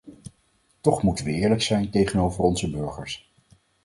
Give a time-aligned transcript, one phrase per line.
[0.81, 3.31] Toch moeten we eerlijk zijn tegenover onze burgers.